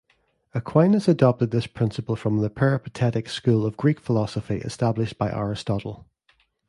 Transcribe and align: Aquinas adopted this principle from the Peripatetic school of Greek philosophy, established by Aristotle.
Aquinas 0.55 1.07
adopted 1.07 1.51
this 1.51 1.67
principle 1.67 2.15
from 2.15 2.37
the 2.39 2.49
Peripatetic 2.49 3.29
school 3.29 3.67
of 3.67 3.77
Greek 3.77 3.99
philosophy, 3.99 4.55
established 4.55 5.19
by 5.19 5.31
Aristotle. 5.31 6.07